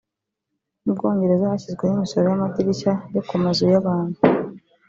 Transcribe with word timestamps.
Mu 0.83 0.91
Bwongereza 0.97 1.51
hashyizweho 1.51 1.93
imisoro 1.95 2.25
y’amadirishya 2.27 2.93
yo 3.13 3.21
ku 3.27 3.33
mazu 3.43 3.63
y’abantu 3.73 4.17